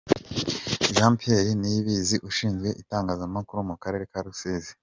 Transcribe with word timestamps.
Jean 0.95 1.13
Pierre 1.19 1.51
Niyibizi 1.59 2.15
ushinzwe 2.29 2.67
Itangazamakuru 2.81 3.59
mu 3.69 3.75
Karere 3.83 4.05
ka 4.11 4.19
Rusizi. 4.27 4.71